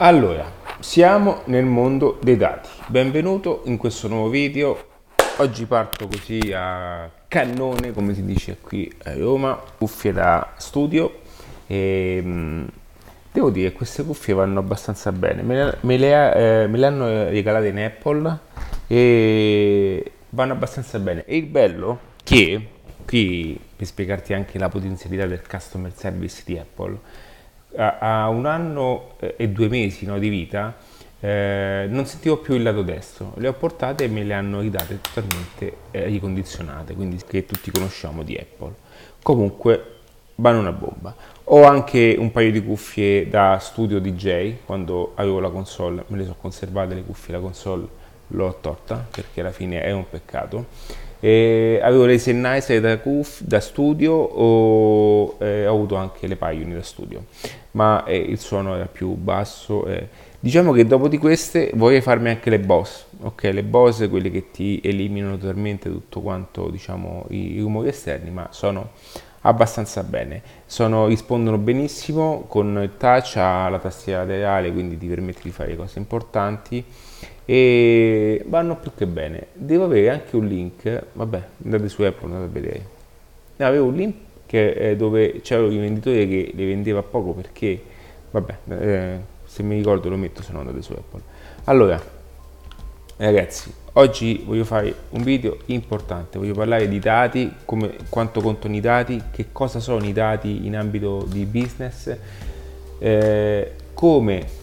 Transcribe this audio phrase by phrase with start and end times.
[0.00, 0.48] Allora,
[0.78, 2.68] siamo nel mondo dei dati.
[2.86, 4.78] Benvenuto in questo nuovo video.
[5.38, 11.22] Oggi parto così a cannone, come si dice qui a Roma, cuffie da studio.
[11.66, 12.66] E, mh,
[13.32, 15.42] devo dire che queste cuffie vanno abbastanza bene.
[15.42, 18.38] Me le, me le, eh, me le hanno regalate in Apple
[18.86, 21.24] e vanno abbastanza bene.
[21.24, 22.68] E il bello che
[23.04, 27.26] qui per spiegarti anche la potenzialità del customer service di Apple
[27.76, 30.76] a, un anno eh, e due mesi no, di vita
[31.20, 35.00] eh, non sentivo più il lato destro, le ho portate e me le hanno ridate
[35.00, 38.74] totalmente eh, ricondizionate, quindi che tutti conosciamo di Apple.
[39.22, 39.96] Comunque
[40.36, 41.14] vanno una bomba.
[41.44, 46.22] Ho anche un paio di cuffie da studio DJ, quando avevo la console me le
[46.22, 47.88] sono conservate le cuffie, la console
[48.28, 50.66] l'ho tolta perché alla fine è un peccato
[51.20, 56.76] e avevo le Sennheiser da, cuff, da studio o eh, ho avuto anche le Pioneer
[56.76, 57.24] da studio,
[57.72, 59.86] ma eh, il suono era più basso.
[59.86, 60.08] Eh.
[60.40, 63.42] Diciamo che dopo di queste vorrei farmi anche le Boss, ok?
[63.52, 68.90] Le Boss, quelle che ti eliminano totalmente tutto quanto, diciamo, i, rumori esterni, ma sono
[69.40, 70.42] abbastanza bene.
[70.66, 75.98] Sono, rispondono benissimo con il touch alla tastiera laterale, quindi ti permette di fare cose
[75.98, 76.84] importanti
[77.50, 79.46] e vanno più che bene.
[79.54, 82.86] Devo avere anche un link, vabbè, andate su Apple, andate a vedere.
[83.56, 87.82] Avevo un link che, dove c'era un venditore che le vendeva poco perché,
[88.32, 91.22] vabbè, eh, se mi ricordo lo metto, se no andate su Apple.
[91.64, 91.98] Allora,
[93.16, 98.80] ragazzi, oggi voglio fare un video importante, voglio parlare di dati, come, quanto contano i
[98.80, 102.14] dati, che cosa sono i dati in ambito di business,
[102.98, 104.57] eh, come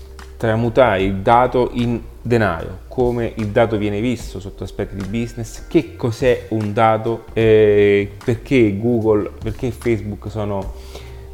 [0.46, 5.96] tramutare il dato in denaro, come il dato viene visto sotto aspetti di business, che
[5.96, 10.74] cos'è un dato, eh, perché Google, perché Facebook sono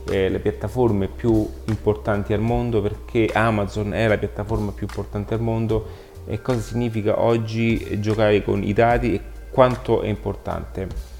[0.09, 5.41] eh, le piattaforme più importanti al mondo, perché Amazon è la piattaforma più importante al
[5.41, 11.10] mondo e cosa significa oggi giocare con i dati e quanto è importante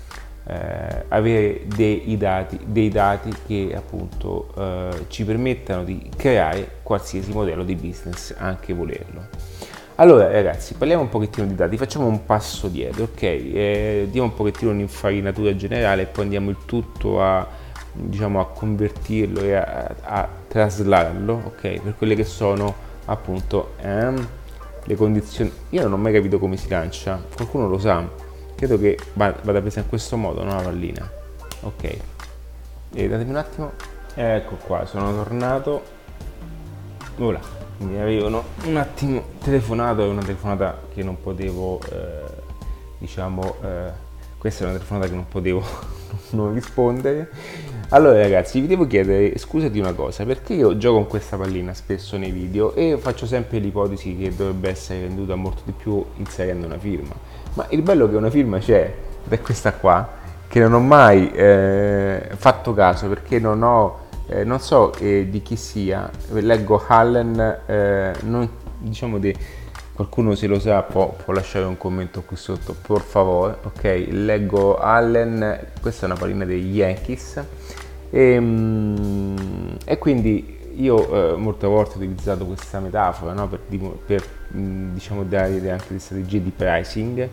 [0.48, 7.64] eh, avere dei dati, dei dati che appunto eh, ci permettano di creare qualsiasi modello
[7.64, 9.28] di business, anche volerlo.
[9.96, 13.22] Allora ragazzi, parliamo un pochettino di dati, facciamo un passo dietro, ok?
[13.22, 17.48] Eh, diamo un pochettino un'infarinatura generale e poi andiamo il tutto a,
[17.94, 21.82] diciamo, a convertirlo e a, a traslarlo, ok?
[21.82, 22.74] Per quelle che sono
[23.06, 24.28] appunto ehm,
[24.86, 25.52] le condizioni.
[25.70, 28.30] Io non ho mai capito come si lancia, qualcuno lo sa?
[28.62, 30.54] Credo che vada presa in questo modo, no?
[30.54, 31.10] La pallina.
[31.62, 31.98] Ok.
[32.94, 33.72] E datemi un attimo.
[34.14, 35.82] Ecco qua, sono tornato.
[37.18, 37.40] Ora,
[37.80, 42.22] mi avevano un attimo telefonato, è una telefonata che non potevo, eh,
[43.00, 43.92] diciamo, eh,
[44.38, 45.64] questa è una telefonata che non potevo
[46.32, 47.32] non rispondere.
[47.90, 51.74] Allora ragazzi, vi devo chiedere scusa di una cosa, perché io gioco con questa pallina
[51.74, 56.68] spesso nei video e faccio sempre l'ipotesi che dovrebbe essere venduta molto di più inserendo
[56.68, 58.94] una firma ma il bello è che una firma c'è,
[59.26, 64.44] ed è questa qua, che non ho mai eh, fatto caso perché non ho, eh,
[64.44, 69.36] non so eh, di chi sia, leggo Allen, eh, non, diciamo di
[69.94, 74.08] qualcuno se lo sa può, può, lasciare un commento qui sotto per favore ok?
[74.10, 77.44] Leggo Allen questa è una pallina degli Yankees.
[78.10, 79.38] E, mm,
[79.86, 83.60] e quindi io eh, molte volte ho utilizzato questa metafora no, per,
[84.06, 87.30] per diciamo, dare anche delle strategie di pricing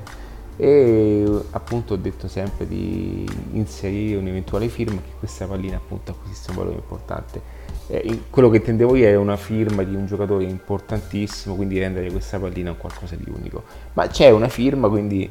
[0.60, 6.56] e appunto ho detto sempre di inserire un'eventuale firma che questa pallina appunto acquisisse un
[6.56, 7.40] valore importante.
[7.86, 12.40] Eh, quello che intendevo io è una firma di un giocatore importantissimo, quindi rendere questa
[12.40, 13.62] pallina qualcosa di unico.
[13.92, 15.28] Ma c'è una firma, quindi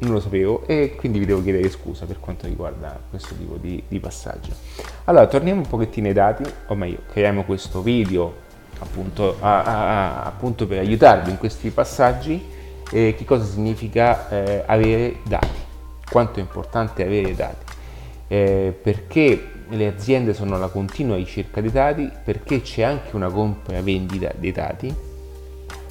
[0.00, 3.80] non lo sapevo e quindi vi devo chiedere scusa per quanto riguarda questo tipo di,
[3.86, 4.50] di passaggio.
[5.04, 8.48] Allora, torniamo un pochettino ai dati, o meglio, creiamo questo video
[8.80, 12.44] appunto, a, a, appunto per aiutarvi in questi passaggi
[12.90, 15.58] eh, che cosa significa eh, avere dati,
[16.10, 17.64] quanto è importante avere dati,
[18.28, 23.78] eh, perché le aziende sono alla continua ricerca dei dati, perché c'è anche una compra
[23.78, 24.92] e vendita dei dati,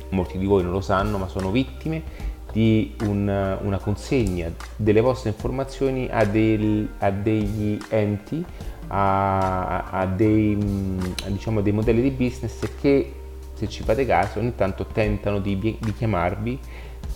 [0.09, 5.29] molti di voi non lo sanno ma sono vittime di una, una consegna delle vostre
[5.29, 8.43] informazioni a, del, a degli enti,
[8.89, 10.57] a, a dei,
[11.27, 13.13] diciamo, dei, modelli di business che
[13.53, 16.59] se ci fate caso ogni tanto tentano di, di chiamarvi,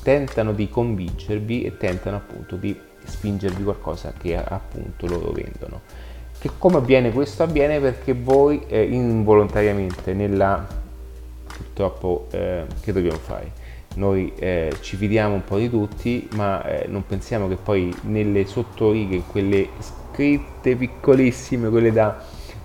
[0.01, 5.81] tentano di convincervi e tentano appunto di spingervi qualcosa che appunto loro vendono.
[6.37, 7.43] Che come avviene questo?
[7.43, 10.81] Avviene perché voi eh, involontariamente nella
[11.45, 13.62] purtroppo eh, che dobbiamo fare?
[13.95, 18.45] Noi eh, ci fidiamo un po' di tutti, ma eh, non pensiamo che poi nelle
[18.45, 22.21] sottorighe, quelle scritte piccolissime, quelle da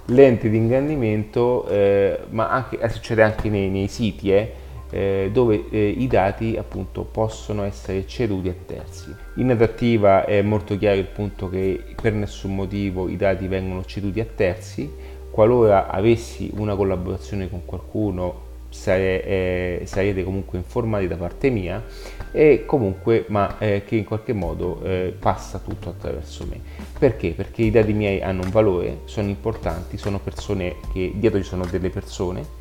[0.06, 4.52] lente di ingrandimento, eh, ma anche, eh, succede anche nei, nei siti, eh,
[4.90, 9.14] eh, dove i dati appunto possono essere ceduti a terzi.
[9.36, 14.20] In adattiva è molto chiaro il punto che per nessun motivo i dati vengono ceduti
[14.20, 14.90] a terzi,
[15.30, 21.82] qualora avessi una collaborazione con qualcuno sare, eh, sarete comunque informati da parte mia
[22.30, 26.60] e comunque ma eh, che in qualche modo eh, passa tutto attraverso me
[26.98, 27.30] perché?
[27.30, 31.64] perché i dati miei hanno un valore sono importanti sono persone che dietro ci sono
[31.64, 32.56] delle persone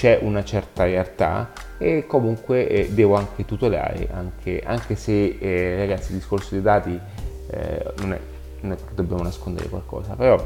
[0.00, 6.12] c'è una certa realtà e comunque eh, devo anche tutelare, anche, anche se eh, ragazzi
[6.12, 6.98] il discorso dei dati
[7.50, 8.20] eh, non, è,
[8.62, 10.42] non, è, che dobbiamo nascondere qualcosa, però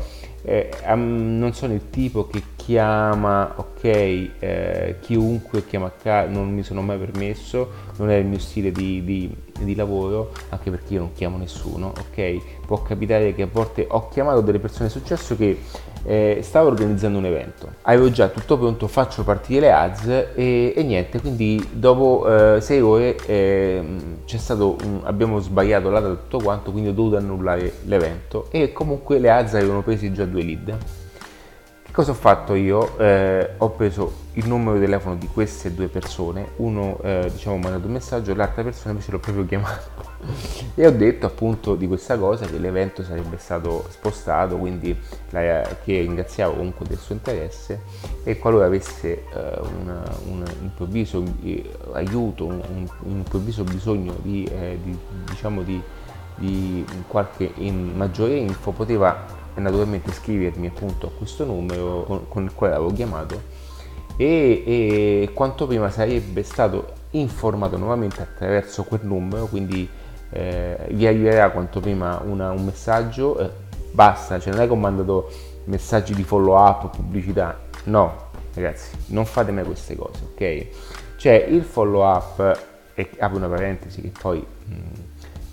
[0.86, 6.62] um, non sono il tipo che chiama, ok, eh, chiunque chiama a casa, non mi
[6.62, 7.68] sono mai permesso,
[7.98, 11.88] non è il mio stile di, di, di, lavoro, anche perché io non chiamo nessuno,
[11.88, 12.64] ok?
[12.66, 15.58] Può capitare che a volte ho chiamato delle persone, è successo che
[16.04, 20.82] eh, stavo organizzando un evento, avevo già tutto pronto, faccio partire le ads e, e
[20.82, 23.84] niente, quindi dopo eh, sei ore eh,
[24.24, 29.18] c'è stato un, abbiamo sbagliato la tutto quanto, quindi ho dovuto annullare l'evento e comunque
[29.18, 31.02] le ads avevano preso già due lead.
[31.94, 32.98] Cosa ho fatto io?
[32.98, 37.58] Eh, ho preso il numero di telefono di queste due persone, uno eh, diciamo ha
[37.60, 40.02] mandato un messaggio, l'altra persona invece l'ho proprio chiamato.
[40.74, 44.98] E ho detto appunto di questa cosa che l'evento sarebbe stato spostato, quindi
[45.30, 47.82] la, che ringraziavo comunque del suo interesse.
[48.24, 51.62] E qualora avesse uh, un, un, improvviso uh,
[51.92, 52.60] aiuto, un,
[53.02, 55.80] un, improvviso bisogno di, eh, di diciamo di,
[56.34, 62.74] di qualche in, maggiore info poteva naturalmente scrivermi appunto a questo numero con il quale
[62.74, 63.62] avevo chiamato
[64.16, 69.88] e, e quanto prima sarebbe stato informato nuovamente attraverso quel numero, quindi
[70.30, 73.50] eh, vi arriverà quanto prima una, un messaggio, eh,
[73.90, 75.30] basta, cioè non è che ho mandato
[75.64, 81.16] messaggi di follow up, pubblicità, no ragazzi, non fate mai queste cose, ok?
[81.16, 85.03] Cioè il follow up, e apro una parentesi che poi mh, mm,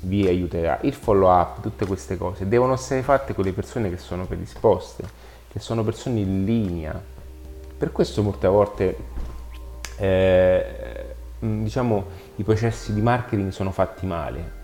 [0.01, 3.97] vi aiuterà, il follow up, tutte queste cose devono essere fatte con le persone che
[3.97, 5.03] sono predisposte,
[5.51, 6.99] che sono persone in linea,
[7.77, 8.97] per questo molte volte
[9.97, 10.65] eh,
[11.39, 12.05] diciamo,
[12.35, 14.59] i processi di marketing sono fatti male,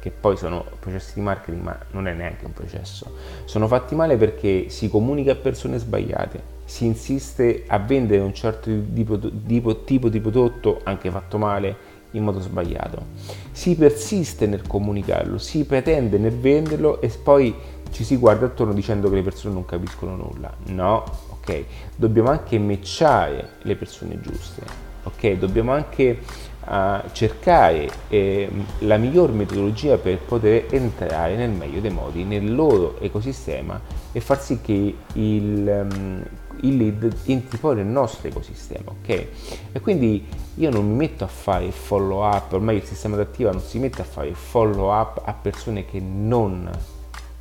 [0.00, 3.14] che poi sono processi di marketing, ma non è neanche un processo.
[3.44, 8.70] Sono fatti male perché si comunica a persone sbagliate, si insiste a vendere un certo
[8.92, 11.76] tipo, tipo, tipo di prodotto, anche fatto male,
[12.12, 13.06] in modo sbagliato.
[13.52, 17.54] Si persiste nel comunicarlo, si pretende nel venderlo e poi
[17.90, 20.52] ci si guarda attorno dicendo che le persone non capiscono nulla.
[20.66, 21.64] No, ok?
[21.96, 24.62] Dobbiamo anche matchare le persone giuste,
[25.04, 25.32] ok?
[25.32, 26.18] Dobbiamo anche
[26.66, 28.48] uh, cercare eh,
[28.80, 33.80] la miglior metodologia per poter entrare nel meglio dei modi nel loro ecosistema
[34.12, 36.22] e far sì che il, um,
[36.62, 39.26] il lead entri poi nel nostro ecosistema, ok?
[39.72, 43.60] E quindi io non mi metto a fare follow up, ormai il sistema adattiva non
[43.60, 46.70] si mette a fare follow up a persone che non,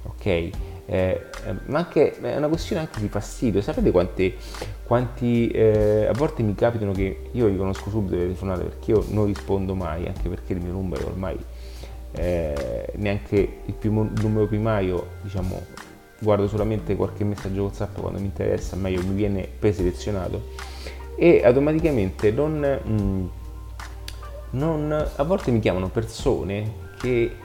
[0.03, 0.25] ok?
[0.25, 0.51] Eh,
[0.85, 1.21] eh,
[1.65, 3.61] ma anche è una questione anche di fastidio.
[3.61, 4.33] Sapete quanti,
[4.83, 9.25] quanti eh, a volte mi capitano che io riconosco subito le telefonate perché io non
[9.25, 11.37] rispondo mai, anche perché il mio numero ormai
[12.13, 15.61] eh, neanche il, primo, il numero primario, diciamo,
[16.19, 20.77] guardo solamente qualche messaggio WhatsApp quando mi interessa, meglio mi viene preselezionato
[21.15, 23.25] e automaticamente non, mm,
[24.51, 27.35] non a volte mi chiamano persone che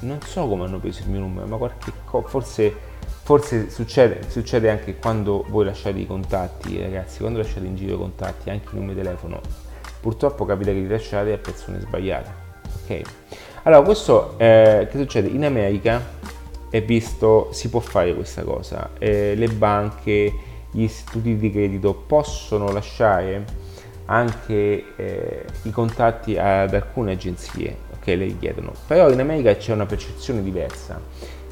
[0.00, 2.74] non so come hanno preso il mio numero, ma qualche cosa, forse,
[3.22, 7.98] forse succede, succede, anche quando voi lasciate i contatti, ragazzi, quando lasciate in giro i
[7.98, 9.40] contatti, anche i numeri di telefono,
[10.00, 12.30] purtroppo capita che li lasciate a persone sbagliate.
[12.82, 13.02] Ok?
[13.64, 15.28] Allora, questo eh, che succede?
[15.28, 16.02] In America
[16.70, 20.32] è visto, si può fare questa cosa, eh, le banche,
[20.70, 23.44] gli istituti di credito possono lasciare
[24.06, 28.72] anche eh, i contatti ad alcune agenzie che le richiedono.
[28.86, 31.00] Però in America c'è una percezione diversa,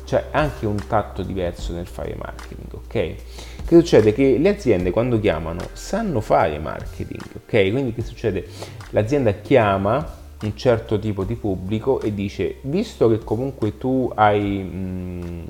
[0.04, 2.90] c'è anche un tatto diverso nel fare marketing, ok?
[2.90, 4.12] Che succede?
[4.12, 7.70] Che le aziende quando chiamano sanno fare marketing, ok?
[7.70, 8.46] Quindi che succede?
[8.90, 15.44] L'azienda chiama un certo tipo di pubblico e dice, visto che comunque tu hai mh,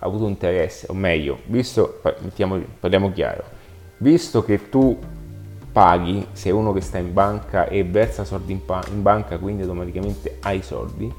[0.00, 3.44] avuto interesse, o meglio, visto, mettiamo, parliamo chiaro,
[3.98, 4.96] visto che tu
[5.72, 9.62] paghi, sei uno che sta in banca e versa soldi in, pa- in banca, quindi
[9.62, 11.12] automaticamente hai soldi,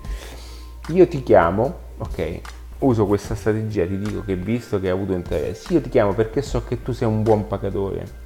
[0.89, 2.41] io ti chiamo, ok,
[2.79, 6.41] uso questa strategia, ti dico che visto che hai avuto interesse, io ti chiamo perché
[6.41, 8.23] so che tu sei un buon pagatore,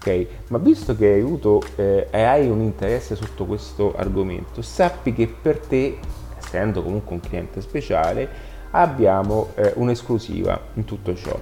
[0.00, 0.26] ok?
[0.48, 5.28] Ma visto che hai avuto eh, e hai un interesse sotto questo argomento, sappi che
[5.28, 5.98] per te,
[6.38, 8.28] essendo comunque un cliente speciale,
[8.70, 11.38] abbiamo eh, un'esclusiva in tutto ciò.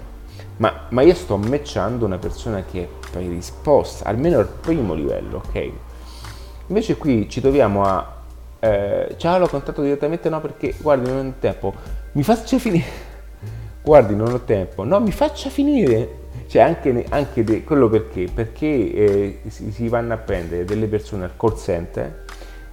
[0.56, 5.70] ma, ma io sto matchando una persona che è predisposta, almeno al primo livello, ok?
[6.66, 8.16] Invece qui ci troviamo a...
[8.60, 11.72] Eh, ciao, l'ho contatto direttamente, no, perché guardi, non ho tempo.
[12.12, 13.06] Mi faccia finire.
[13.82, 14.84] Guardi, non ho tempo.
[14.84, 16.26] No, mi faccia finire.
[16.49, 18.26] Cioè, anche, anche de, quello perché?
[18.33, 22.25] Perché eh, si, si, vanno a prendere delle persone al call center,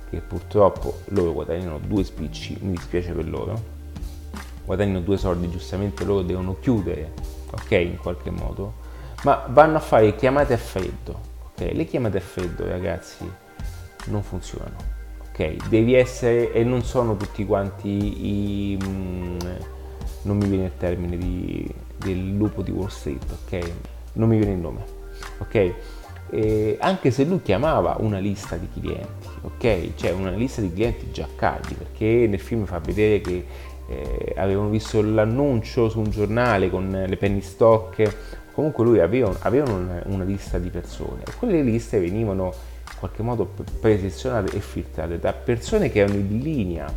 [0.10, 3.62] che purtroppo loro guadagnano due spicci, mi dispiace per loro,
[4.64, 7.12] guadagnano due soldi, giustamente loro devono chiudere,
[7.52, 8.76] ok, in qualche modo,
[9.24, 11.20] ma vanno a fare chiamate a freddo,
[11.52, 11.72] ok?
[11.74, 13.30] Le chiamate a freddo, ragazzi,
[14.06, 14.78] non funzionano,
[15.32, 15.68] ok?
[15.68, 18.80] Devi essere, e non sono tutti quanti i...
[18.82, 19.40] Mm,
[20.22, 23.72] non mi viene il termine di, del lupo di Wall Street, ok?
[24.14, 24.84] Non mi viene il nome,
[25.40, 25.74] ok?
[26.30, 29.96] E anche se lui chiamava una lista di clienti, ok?
[29.96, 33.46] Cioè una lista di clienti già caldi, perché nel film fa vedere che
[33.88, 38.16] eh, avevano visto l'annuncio su un giornale con le penny stock,
[38.52, 42.54] comunque lui aveva, aveva una, una, lista di persone e quelle liste venivano
[42.90, 46.92] in qualche modo presezionate e filtrate da persone che erano in linea,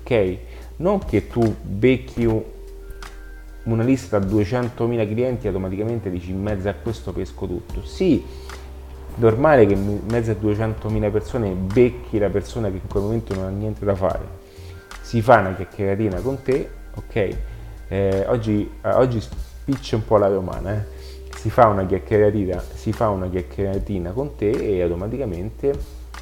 [0.00, 0.36] ok?
[0.76, 2.26] Non che tu becchi
[3.64, 7.84] una lista da 200.000 clienti automaticamente dici in mezzo a questo pesco tutto.
[7.84, 8.24] Sì,
[9.16, 13.44] normale che in mezzo a 200.000 persone becchi la persona che in quel momento non
[13.44, 14.46] ha niente da fare
[15.08, 17.36] si fa una chiacchieratina con te, ok?
[17.88, 20.84] Eh, oggi, eh, oggi spiccia un po' la romana, eh?
[21.34, 25.72] si fa una chiacchieratina, si fa una chiacchieratina con te e automaticamente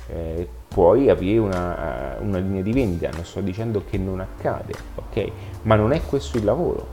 [0.07, 3.11] eh, puoi aprire una, eh, una, linea di vendita.
[3.13, 5.33] Non sto dicendo che non accade, ok?
[5.63, 6.87] Ma non è questo il lavoro,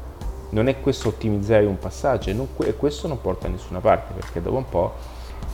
[0.54, 2.30] non è questo ottimizzare un passaggio
[2.60, 4.94] e, questo non porta da nessuna parte perché dopo un po'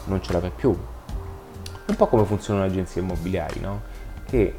[0.05, 0.69] non ce la fai più.
[0.69, 3.81] Un po' come funzionano le agenzie immobiliari, no?
[4.25, 4.53] Che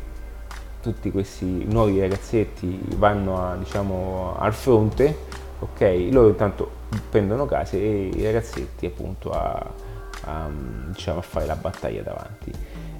[0.80, 5.16] tutti questi nuovi ragazzetti vanno a, diciamo, al fronte,
[5.60, 6.08] ok?
[6.10, 6.70] Loro intanto
[7.10, 9.64] prendono case e i ragazzetti appunto a,
[10.24, 10.48] a,
[10.86, 12.52] diciamo, a fare la battaglia davanti.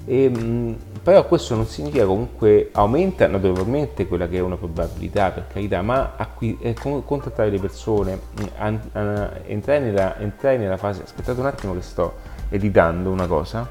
[0.05, 5.47] E, mh, però questo non significa comunque aumenta notevolmente quella che è una probabilità per
[5.47, 8.19] carità, ma acqui- eh, contattare le persone,
[8.57, 11.03] an- an- entrare, nella, entrare nella fase.
[11.03, 12.13] Aspettate un attimo che sto
[12.49, 13.67] editando una cosa.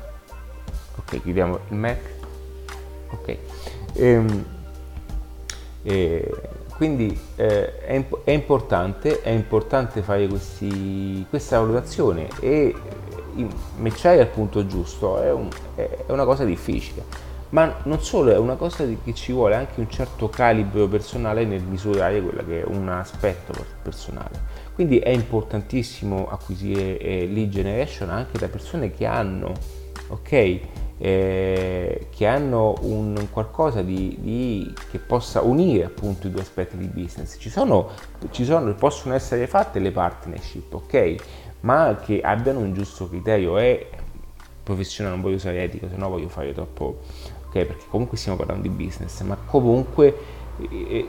[0.97, 1.99] Ok, chiudiamo il Mac.
[3.11, 3.37] Ok.
[3.95, 4.45] Ehm,
[5.83, 6.31] e
[6.81, 12.75] quindi eh, è, è, importante, è, importante, fare questi, questa valutazione e
[13.77, 17.05] matchare al punto giusto è, un, è, una cosa difficile,
[17.51, 21.63] ma non solo è una cosa che ci vuole anche un certo calibro personale nel
[21.63, 24.59] misurare quello che è un aspetto personale.
[24.75, 29.53] Quindi è importantissimo acquisire eh, lead generation anche da persone che hanno,
[30.09, 30.61] ok?
[31.03, 36.87] eh, che hanno un qualcosa di, di, che possa unire appunto i due aspetti di
[36.87, 37.37] business.
[37.39, 37.89] Ci sono,
[38.31, 41.15] ci sono, possono essere fatte le partnership, ok?
[41.61, 43.89] Ma che abbiano un giusto criterio e
[44.63, 47.01] professionale, non voglio usare etico, se no voglio fare troppo,
[47.47, 47.53] ok?
[47.53, 50.39] Perché comunque stiamo parlando di business, ma comunque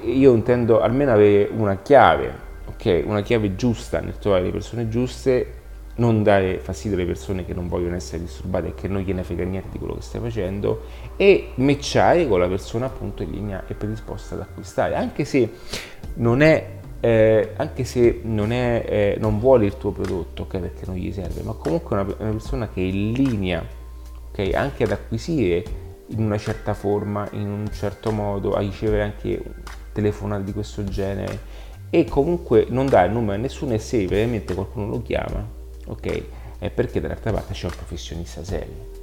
[0.04, 2.34] io intendo almeno avere una chiave,
[2.68, 3.04] ok?
[3.06, 5.60] Una chiave giusta nel trovare le persone giuste
[5.96, 9.44] non dare fastidio alle persone che non vogliono essere disturbate e che non gliene frega
[9.44, 10.84] niente di quello che stai facendo
[11.18, 15.50] e matchare con la persona appunto in linea e predisposta ad acquistare anche se
[16.16, 20.86] non è eh, anche se non, è, eh, non vuole il tuo prodotto okay, perché
[20.86, 23.66] non gli serve ma comunque una, una persona che è in linea
[24.30, 25.64] okay, anche ad acquisire
[26.08, 29.44] in una certa forma in un certo modo a ricevere anche
[29.92, 34.54] telefonate di questo genere e comunque non dare il numero a nessuno e se veramente
[34.54, 36.24] qualcuno lo chiama ok?
[36.60, 39.00] È perché dall'altra parte c'è un professionista serio.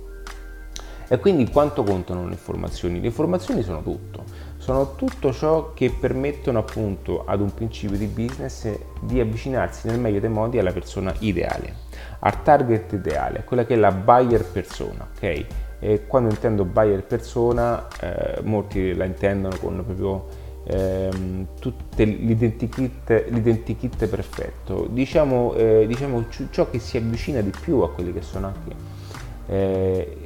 [1.09, 3.00] E quindi quanto contano le informazioni?
[3.00, 4.25] Le informazioni sono tutto,
[4.69, 8.69] sono tutto ciò che permettono appunto ad un principio di business
[9.01, 11.75] di avvicinarsi nel meglio dei modi alla persona ideale,
[12.19, 15.45] al target ideale, quella che è la buyer persona, ok?
[15.79, 20.27] E quando intendo buyer persona, eh, molti la intendono con proprio
[20.65, 27.91] ehm, tutte l'identikit, l'identikit perfetto, diciamo, eh, diciamo, ciò che si avvicina di più a
[27.91, 28.99] quelli che sono anche
[29.47, 30.18] eh,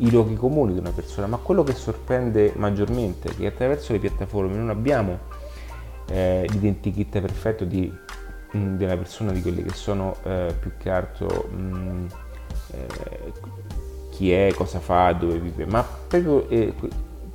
[0.00, 3.98] i luoghi comuni di una persona, ma quello che sorprende maggiormente è che attraverso le
[3.98, 5.18] piattaforme non abbiamo
[6.08, 7.92] eh, l'identikit perfetto di,
[8.52, 12.06] mh, mm, della persona, di quelli che sono eh, più che altro mh, mm,
[12.72, 13.32] eh,
[14.10, 16.74] chi è, cosa fa, dove vive, ma proprio eh,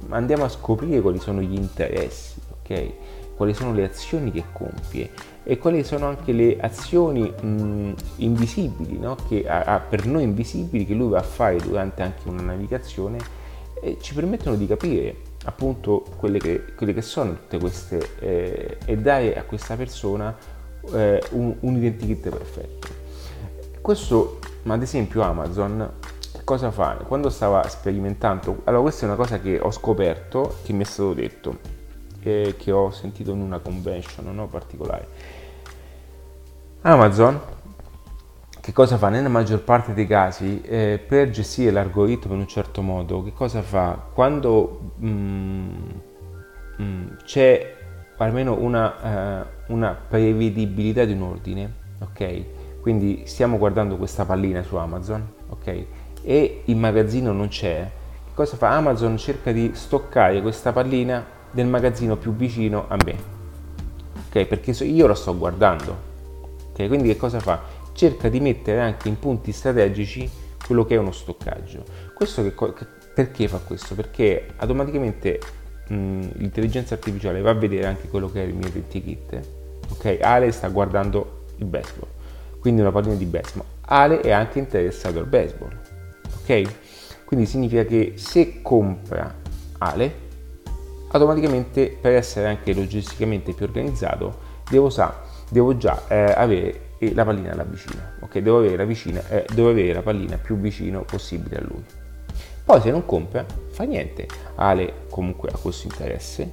[0.10, 2.92] andiamo a scoprire quali sono gli interessi ok?
[3.36, 5.10] Quali sono le azioni che compie
[5.44, 9.16] e quali sono anche le azioni mh, invisibili, no?
[9.28, 13.18] che, a, a, per noi invisibili, che lui va a fare durante anche una navigazione
[13.82, 15.16] e ci permettono di capire
[15.46, 20.36] appunto quelle che, quelle che sono tutte queste eh, e dare a questa persona
[20.94, 22.88] eh, un, un identikit perfetto.
[23.82, 25.92] Questo, ad esempio Amazon,
[26.44, 26.96] cosa fa?
[27.08, 31.14] Quando stava sperimentando, allora questa è una cosa che ho scoperto, che mi è stato
[31.14, 31.58] detto,
[32.26, 35.08] eh, che ho sentito in una convention no, particolare.
[36.82, 37.40] Amazon
[38.66, 39.10] che cosa fa?
[39.10, 43.62] Nella maggior parte dei casi, eh, per gestire l'algoritmo in un certo modo, che cosa
[43.62, 44.08] fa?
[44.12, 45.70] Quando mm,
[46.82, 47.76] mm, c'è
[48.18, 52.82] almeno una, uh, una, prevedibilità di un ordine, ok?
[52.82, 55.86] Quindi stiamo guardando questa pallina su Amazon, ok?
[56.24, 57.88] E in magazzino non c'è.
[58.34, 58.72] Cosa fa?
[58.72, 61.24] Amazon cerca di stoccare questa pallina
[61.56, 63.16] nel magazzino più vicino a me,
[64.28, 64.46] ok?
[64.46, 65.98] Perché io la sto guardando,
[66.72, 66.88] ok?
[66.88, 67.76] Quindi che cosa fa?
[67.96, 70.30] cerca di mettere anche in punti strategici
[70.66, 71.84] quello che è uno stoccaggio.
[72.14, 72.54] Questo che,
[73.14, 73.96] perché fa questo?
[73.96, 75.40] Perché automaticamente
[75.88, 79.40] mh, l'intelligenza artificiale va a vedere anche quello che è il mio kit.
[79.90, 82.10] Ok, Ale sta guardando il baseball,
[82.60, 83.66] quindi una pallina di baseball.
[83.82, 85.72] Ale è anche interessato al baseball.
[86.42, 86.62] Ok?
[87.24, 89.34] Quindi significa che se compra
[89.78, 90.24] Ale,
[91.16, 96.82] automaticamente per essere anche logisticamente più organizzato, devo, sa, devo già eh, avere
[97.14, 98.18] la pallina alla vicina.
[98.20, 101.84] Ok, devo avere la, vicina, eh, devo avere la pallina più vicino possibile a lui.
[102.66, 104.28] Poi se non compra, fa niente.
[104.56, 106.52] Ale comunque ha questo interesse,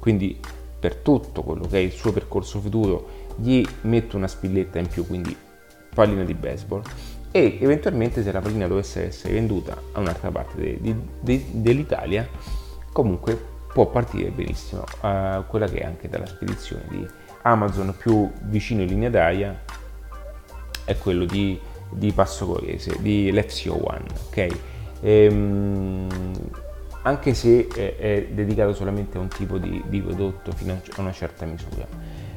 [0.00, 0.40] quindi
[0.80, 5.06] per tutto quello che è il suo percorso futuro gli metto una spilletta in più,
[5.06, 5.36] quindi
[5.92, 6.82] pallina di baseball
[7.30, 12.26] e eventualmente se la pallina dovesse essere venduta a un'altra parte de, de, de, dell'Italia
[12.92, 17.06] comunque può partire benissimo uh, quella che è anche dalla spedizione di
[17.42, 19.56] Amazon più vicino in linea d'aria
[20.84, 24.48] è quello di, di Passo Corese, di Lezio One, ok?
[25.02, 26.08] Ehm,
[27.02, 31.12] anche se è, è, dedicato solamente a un tipo di, di, prodotto fino a una
[31.12, 31.86] certa misura,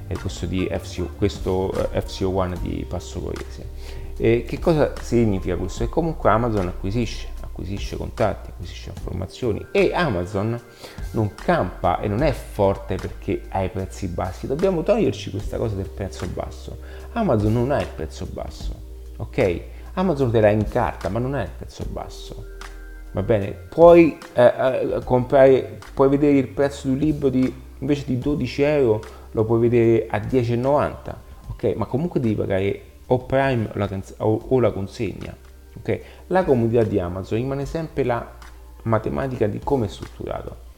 [0.06, 3.70] è questo di FCO, questo eh, FCO One di Passo Corese.
[4.16, 5.86] E che cosa significa questo?
[5.86, 10.60] Che comunque Amazon acquisisce, acquisisce contatti, acquisisce informazioni e Amazon
[11.12, 14.48] non campa e non è forte perché ha i prezzi bassi.
[14.48, 16.78] Dobbiamo toglierci questa cosa del prezzo basso.
[17.14, 18.74] Amazon non ha il prezzo basso,
[19.18, 19.62] ok?
[19.94, 22.58] Amazon te la incarta, ma non ha il prezzo basso.
[23.12, 23.52] Va bene?
[23.70, 28.62] Puoi eh, eh, comprare, puoi vedere il prezzo di un libro di, invece di 12
[28.62, 30.94] euro, lo puoi vedere a 10,90,
[31.50, 31.74] ok?
[31.76, 35.36] Ma comunque devi pagare o Prime o la, o la consegna,
[35.82, 36.02] ok?
[36.28, 38.26] La comunità di Amazon rimane sempre la
[38.84, 40.70] matematica di come è strutturato.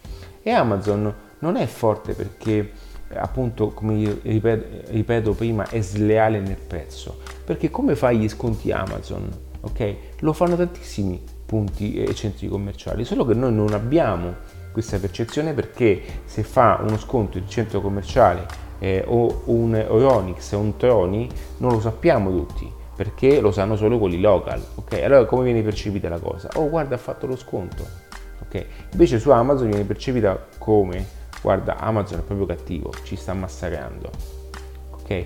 [0.41, 2.71] E Amazon non è forte perché
[3.15, 9.29] appunto come ripeto, ripeto, prima è sleale nel prezzo perché come fai gli sconti Amazon
[9.61, 14.35] ok lo fanno tantissimi punti e centri commerciali solo che noi non abbiamo
[14.71, 18.45] questa percezione perché se fa uno sconto il centro commerciale
[18.79, 23.97] eh, o un Oronix o un Troni non lo sappiamo tutti perché lo sanno solo
[23.97, 27.85] quelli local ok allora come viene percepita la cosa oh guarda ha fatto lo sconto
[28.41, 34.09] ok invece su Amazon viene percepita come guarda Amazon è proprio cattivo, ci sta massacrando.
[34.91, 35.25] Ok?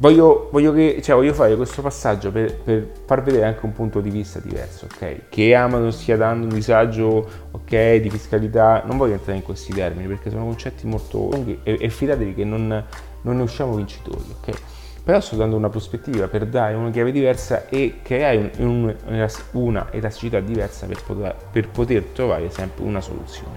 [0.00, 4.00] Voglio, voglio, che, cioè, voglio fare questo passaggio per, per, far vedere anche un punto
[4.00, 5.28] di vista diverso, ok?
[5.28, 10.06] Che Amazon stia dando un disagio, ok, di fiscalità, non voglio entrare in questi termini
[10.06, 12.84] perché sono concetti molto lunghi e, e fidatevi che non,
[13.22, 14.60] non ne usciamo vincitori, ok?
[15.08, 19.90] Però sto dando una prospettiva per dare una chiave diversa e creare un, un, una
[19.90, 23.56] elasticità diversa per poter, per poter trovare sempre una soluzione.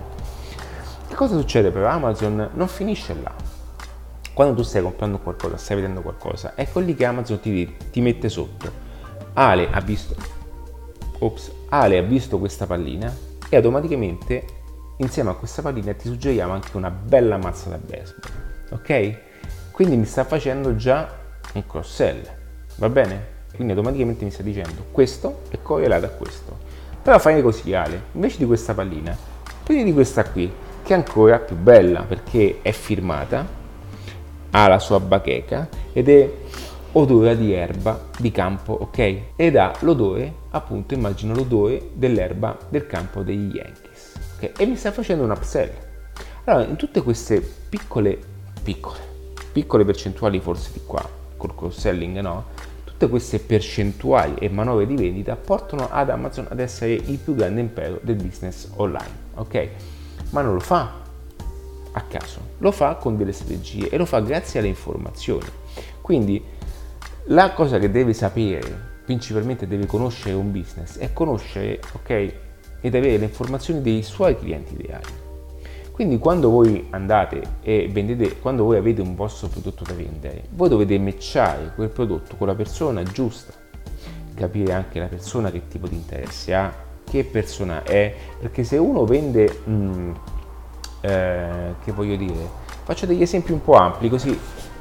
[1.10, 1.88] Che cosa succede però?
[1.90, 3.34] Amazon non finisce là.
[4.34, 8.30] Quando tu stai comprando qualcosa, stai vedendo qualcosa, ecco lì che Amazon ti, ti mette
[8.30, 8.72] sotto.
[9.34, 10.16] Ale ha visto,
[11.20, 13.14] ops, Ale ha visto questa pallina
[13.50, 14.46] e automaticamente
[15.00, 18.32] insieme a questa pallina ti suggeriamo anche una bella mazza da baseball.
[18.70, 19.18] Ok?
[19.72, 21.20] Quindi mi sta facendo già
[21.54, 22.22] un cross sell.
[22.76, 23.40] Va bene?
[23.54, 26.58] Quindi automaticamente mi sta dicendo questo è correlato a questo.
[27.02, 29.16] Però fai così Ale, invece di questa pallina,
[29.64, 30.52] prendi di questa qui
[30.84, 33.46] che è ancora più bella perché è firmata,
[34.52, 36.32] ha la sua bacheca ed è
[36.94, 39.22] odore di erba di campo, ok?
[39.36, 44.60] Ed ha l'odore, appunto, immagino l'odore dell'erba del campo degli Yankees, ok?
[44.60, 45.72] E mi sta facendo un upsell.
[46.46, 48.18] Allora, in tutte queste piccole,
[48.62, 49.00] piccole,
[49.52, 51.08] piccole percentuali forse di qua,
[51.42, 52.46] col cross-selling, no?
[52.84, 57.62] Tutte queste percentuali e manovre di vendita portano ad Amazon ad essere il più grande
[57.62, 59.70] impero del business online, ok?
[60.32, 61.00] ma non lo fa
[61.94, 65.46] a caso, lo fa con delle strategie e lo fa grazie alle informazioni.
[66.00, 66.42] Quindi
[67.26, 72.34] la cosa che deve sapere, principalmente deve conoscere un business, è conoscere, ok,
[72.80, 75.21] ed avere le informazioni dei suoi clienti ideali.
[76.02, 80.68] Quindi quando voi andate e vendete, quando voi avete un vostro prodotto da vendere, voi
[80.68, 83.54] dovete matchare quel prodotto con la persona giusta,
[84.34, 89.06] capire anche la persona che tipo di interesse ha, che persona è, perché se uno
[89.06, 90.12] vende, mm,
[91.02, 92.50] eh, che voglio dire,
[92.84, 94.36] faccio degli esempi un po' ampli così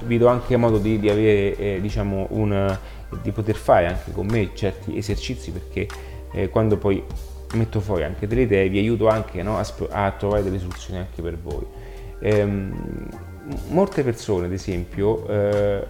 [0.07, 2.79] vi do anche modo di, di avere, eh, diciamo, un,
[3.21, 5.87] di poter fare anche con me certi esercizi perché
[6.33, 7.05] eh, quando poi
[7.55, 11.23] metto fuori anche delle idee, vi aiuto anche no, a, a, trovare delle soluzioni anche
[11.23, 11.67] per voi.
[12.21, 13.09] Ehm,
[13.69, 15.87] molte persone, ad esempio, eh,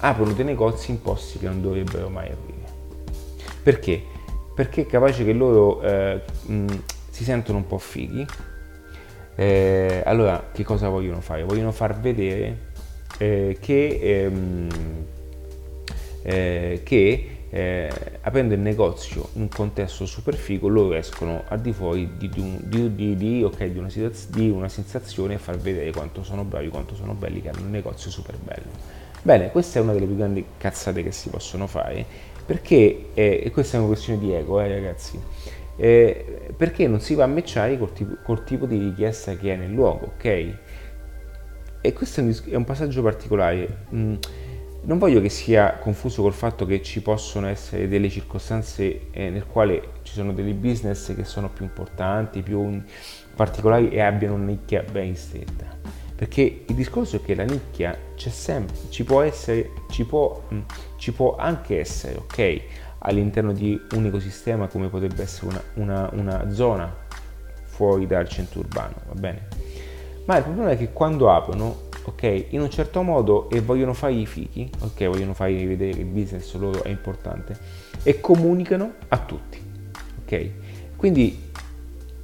[0.00, 2.72] aprono dei negozi in posti che non dovrebbero mai aprire.
[3.62, 4.02] Perché?
[4.54, 6.66] Perché è capace che loro eh, mh,
[7.10, 8.26] si sentono un po' fighi.
[9.36, 11.42] Eh, allora, che cosa vogliono fare?
[11.42, 12.72] Vogliono far vedere
[13.18, 14.68] eh, che, ehm,
[16.22, 17.88] eh, che eh,
[18.22, 22.94] aprendo il negozio in un contesto super figo, loro escono al di fuori di, di,
[22.96, 23.88] di, di okay, una,
[24.56, 28.10] una sensazione e far vedere quanto sono bravi, quanto sono belli, che hanno un negozio
[28.10, 28.66] super bello.
[29.22, 32.04] Bene, questa è una delle più grandi cazzate che si possono fare,
[32.44, 35.20] perché, eh, e questa è una questione di ego, eh, ragazzi,
[35.76, 39.56] eh, perché non si va a matchare col tipo, col tipo di richiesta che è
[39.56, 40.58] nel luogo, ok?
[41.80, 43.84] E questo è un, è un passaggio particolare.
[43.94, 44.14] Mm
[44.84, 49.46] non voglio che sia confuso col fatto che ci possono essere delle circostanze eh, nel
[49.46, 52.82] quale ci sono dei business che sono più importanti, più
[53.34, 55.64] particolari e abbiano una nicchia ben stretta.
[56.14, 60.60] Perché il discorso è che la nicchia c'è sempre, ci può essere, ci può, mm,
[60.96, 62.60] ci può anche essere, ok?
[62.98, 66.94] All'interno di un ecosistema come potrebbe essere una, una, una zona
[67.64, 69.48] fuori dal centro urbano, va bene?
[70.26, 72.46] Ma il problema è che quando aprono ok?
[72.50, 75.06] In un certo modo e vogliono fare i fichi, ok?
[75.06, 77.56] Vogliono fargli vedere che il business loro è importante
[78.02, 79.60] e comunicano a tutti,
[80.24, 80.50] ok?
[80.96, 81.50] Quindi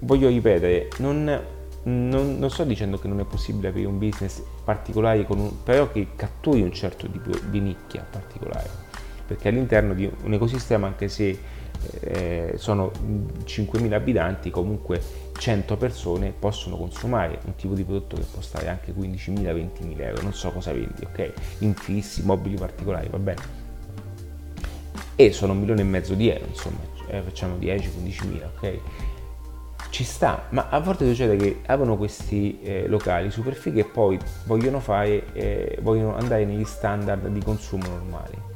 [0.01, 1.25] voglio ripetere, non,
[1.85, 6.09] non, non, sto dicendo che non è possibile aprire un business particolare, un, però che
[6.17, 8.69] catturi un certo tipo di nicchia particolare,
[9.27, 11.39] perché all'interno di un ecosistema, anche se
[12.01, 12.91] eh, sono
[13.45, 15.01] 5.000 abitanti, comunque
[15.37, 20.23] 100 persone possono consumare un tipo di prodotto che può stare anche 15.000, 20.000 euro,
[20.23, 21.33] non so cosa vendi, ok?
[21.59, 23.59] Infissi, mobili particolari, va bene.
[25.17, 28.79] E sono un milione e mezzo di euro, insomma, eh, facciamo 10, 15.000, ok?
[29.91, 34.19] Ci sta, ma a volte succede che aprono questi eh, locali super fighi e poi
[34.45, 38.49] vogliono, fare, eh, vogliono andare negli standard di consumo normali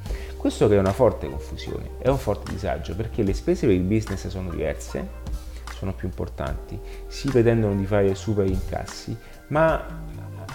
[0.44, 4.26] questo crea una forte confusione e un forte disagio perché le spese per il business
[4.26, 5.22] sono diverse,
[5.76, 9.16] sono più importanti, si pretendono di fare super incassi,
[9.48, 10.02] ma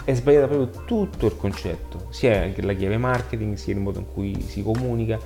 [0.03, 4.41] è sbagliato proprio tutto il concetto, sia la chiave marketing, sia il modo in cui
[4.41, 5.19] si comunica,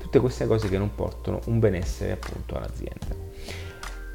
[0.00, 3.24] tutte queste cose che non portano un benessere appunto all'azienda.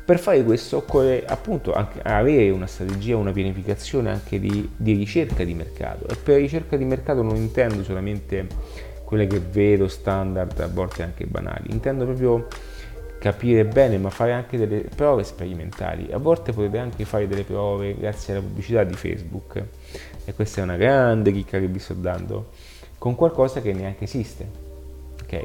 [0.03, 5.53] Per fare questo occorre appunto avere una strategia, una pianificazione anche di, di ricerca di
[5.53, 8.47] mercato e per ricerca di mercato non intendo solamente
[9.05, 11.71] quelle che vedo standard, a volte anche banali.
[11.71, 12.47] Intendo proprio
[13.21, 16.11] capire bene, ma fare anche delle prove sperimentali.
[16.11, 19.63] A volte potete anche fare delle prove grazie alla pubblicità di Facebook.
[20.25, 22.49] E questa è una grande chicca che vi sto dando,
[22.97, 24.49] con qualcosa che neanche esiste.
[25.21, 25.43] Ok?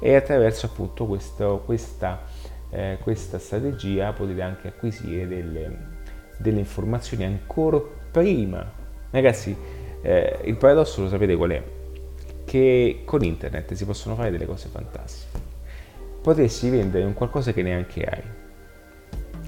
[0.00, 2.22] E attraverso appunto questo, questa,
[2.70, 5.76] eh, questa strategia potete anche acquisire delle,
[6.38, 7.78] delle informazioni ancora
[8.10, 8.72] prima.
[9.10, 9.54] Ragazzi,
[10.00, 11.62] eh, il paradosso lo sapete qual è?
[12.48, 15.27] che con internet si possono fare delle cose fantastiche.
[16.22, 18.22] Potresti vendere un qualcosa che neanche hai.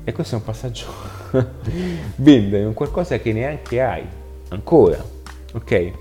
[0.04, 0.86] E questo è un passaggio.
[2.16, 4.06] vendere un qualcosa che neanche hai.
[4.48, 5.04] Ancora.
[5.52, 5.92] Ok?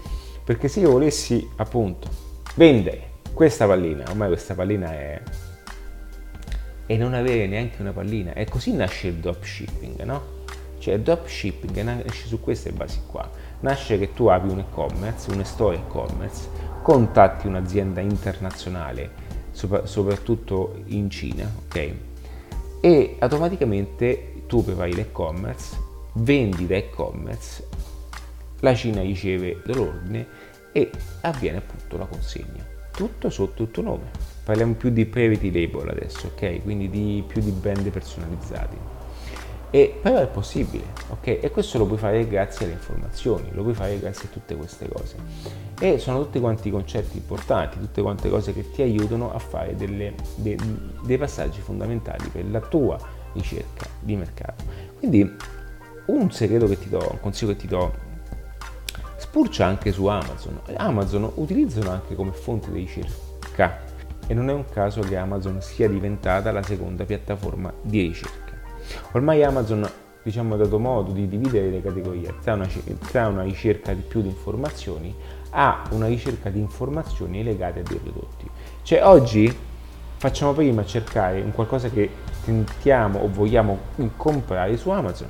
[0.44, 2.08] Perché se io volessi appunto
[2.56, 5.22] vendere questa pallina, ormai questa pallina è
[6.92, 8.34] e non avere neanche una pallina.
[8.34, 10.38] E così nasce il dropshipping, no?
[10.80, 13.30] Cioè il dropshipping nasce su queste basi qua.
[13.60, 16.50] Nasce che tu apri un e-commerce, un store e-commerce,
[16.82, 19.12] contatti un'azienda internazionale,
[19.84, 21.94] soprattutto in Cina, ok?
[22.82, 25.78] E automaticamente tu prepari l'e-commerce,
[26.14, 27.68] vendi da e-commerce,
[28.62, 30.26] la Cina riceve l'ordine
[30.72, 30.90] e
[31.22, 32.66] avviene appunto la consegna.
[32.92, 34.12] Tutto sotto il tuo nome.
[34.44, 36.62] Parliamo più di private label adesso, ok?
[36.64, 38.76] Quindi di più di brand personalizzati.
[39.72, 41.40] E però è possibile, ok?
[41.42, 44.88] E questo lo puoi fare grazie alle informazioni, lo puoi fare grazie a tutte queste
[44.88, 45.16] cose.
[45.80, 50.16] E sono tutti quanti concetti importanti, tutte quante cose che ti aiutano a fare delle,
[50.36, 50.58] de,
[51.04, 52.98] dei passaggi fondamentali per la tua
[53.34, 54.64] ricerca di mercato.
[54.98, 55.36] Quindi
[56.08, 57.94] un segreto che ti do, un consiglio che ti do,
[59.18, 60.60] spurcia anche su Amazon.
[60.78, 63.82] Amazon utilizzano anche come fonte di ricerca
[64.26, 68.49] e non è un caso che Amazon sia diventata la seconda piattaforma di ricerca.
[69.12, 69.90] Ormai Amazon
[70.22, 72.68] diciamo, dato modo di dividere le categorie tra una,
[73.10, 75.16] tra una ricerca di più di informazioni
[75.52, 78.50] a una ricerca di informazioni legate a dei prodotti.
[78.84, 79.56] Cioè oggi
[80.18, 82.10] facciamo prima cercare un qualcosa che
[82.44, 83.78] tentiamo o vogliamo
[84.16, 85.30] comprare su Amazon.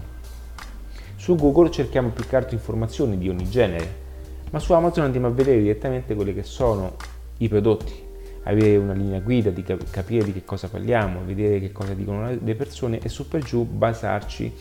[1.15, 4.07] Su Google cerchiamo più che altro informazioni di ogni genere,
[4.51, 6.95] ma su Amazon andiamo a vedere direttamente quelli che sono
[7.37, 8.07] i prodotti,
[8.43, 12.55] avere una linea guida, di capire di che cosa parliamo, vedere che cosa dicono le
[12.55, 14.53] persone e su per giù basarci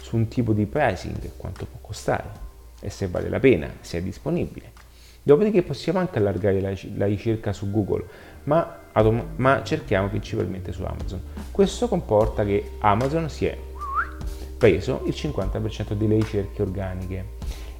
[0.00, 4.02] su un tipo di pricing, quanto può costare e se vale la pena, se è
[4.02, 4.72] disponibile.
[5.22, 8.04] Dopodiché possiamo anche allargare la, la ricerca su Google,
[8.44, 8.80] ma,
[9.36, 11.20] ma cerchiamo principalmente su Amazon.
[11.50, 13.56] Questo comporta che Amazon si è
[14.58, 17.24] preso il 50% delle ricerche organiche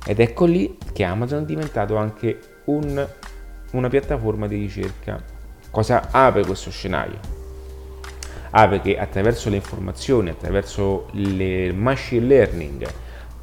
[0.05, 3.09] ed ecco lì che Amazon è diventato anche un,
[3.73, 5.32] una piattaforma di ricerca.
[5.73, 7.19] Cosa apre questo scenario?
[8.51, 12.89] Apre che attraverso le informazioni, attraverso il machine learning,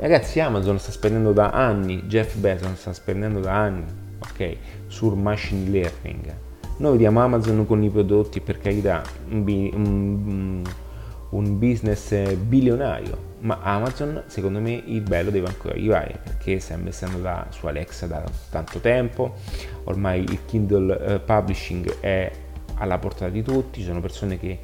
[0.02, 3.84] Ragazzi, Amazon sta spendendo da anni, Jeff Bezos sta spendendo da anni,
[4.20, 4.56] ok,
[4.88, 6.34] sul machine learning.
[6.78, 10.63] Noi vediamo Amazon con i prodotti, per carità, un,
[11.32, 17.19] un, business bilionario, ma Amazon, secondo me, il bello deve ancora arrivare, perché sta investendo
[17.19, 19.36] da, su Alexa da tanto tempo,
[19.86, 22.32] ormai il Kindle uh, Publishing è
[22.75, 24.60] alla portata di tutti, ci sono persone che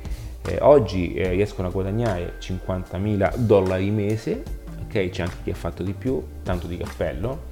[0.48, 4.64] eh, oggi eh, riescono a guadagnare 50.000 dollari mese
[4.96, 5.10] ok?
[5.10, 7.44] C'è anche chi ha fatto di più, tanto di cappello,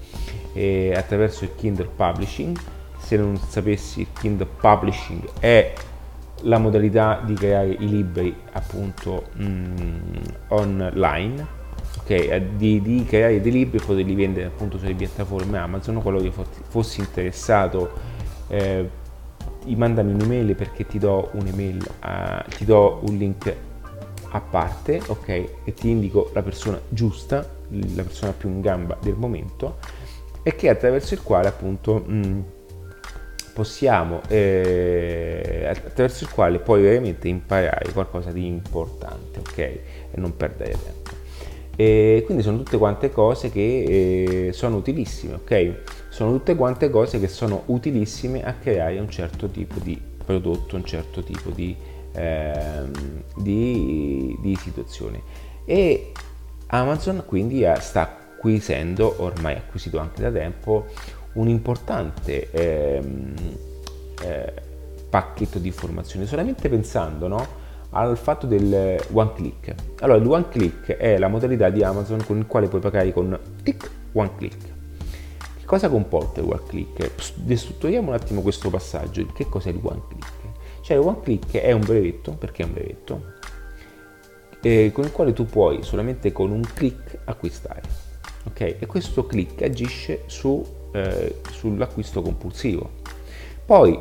[0.53, 2.57] e attraverso il Kindle Publishing.
[2.97, 5.73] Se non sapessi, il Kindle Publishing è
[6.43, 9.97] la modalità di creare i libri appunto mm,
[10.49, 11.47] online,
[11.99, 12.38] ok?
[12.56, 16.01] Di, di, creare dei libri e poterli vendere appunto sulle piattaforme Amazon.
[16.01, 16.32] Che
[16.67, 17.91] fossi interessato,
[18.47, 18.89] eh,
[19.65, 23.56] mandami un'email perché ti do un'email, uh, ti do un link
[24.29, 25.27] a parte, ok,
[25.63, 29.77] e ti indico la persona giusta, la persona più in gamba del momento,
[30.41, 32.39] e che attraverso il quale appunto mh, mm,
[33.54, 39.82] possiamo, eh, attraverso il quale puoi veramente imparare qualcosa di importante, ok, e
[40.16, 41.12] non perdere tempo.
[41.76, 45.74] E quindi sono tutte quante cose che eh, sono utilissime, ok?
[46.10, 50.86] Sono tutte quante cose che sono utilissime a creare un certo tipo di prodotto, un
[50.86, 51.76] certo tipo di
[52.16, 55.22] Ehm, di, di situazioni.
[55.66, 56.12] E
[56.68, 60.86] Amazon quindi sta acquisendo, ormai acquisito anche da tempo,
[61.34, 63.34] un importante ehm,
[64.22, 64.54] eh,
[65.10, 67.46] pacchetto di informazioni, solamente pensando no,
[67.91, 69.76] al fatto del one click.
[70.00, 73.38] Allora, il one click è la modalità di Amazon con il quale puoi pagare con
[73.62, 74.72] click, one click.
[75.60, 77.12] Che cosa comporta il one click?
[77.36, 79.26] Destrutturiamo un attimo questo passaggio.
[79.28, 80.32] Che cos'è il one click?
[80.84, 83.24] Cioè One Click è un brevetto, perché è un brevetto,
[84.62, 87.82] eh, con il quale tu puoi solamente con un click acquistare.
[88.45, 88.77] Ok?
[88.79, 93.01] E questo click agisce su, eh, sull'acquisto compulsivo.
[93.65, 93.97] Poi